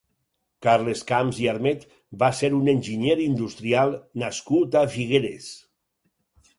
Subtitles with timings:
[0.65, 1.85] Carles Camps i Armet
[2.25, 5.57] va ser un enginyer industrial nascut a Figueres.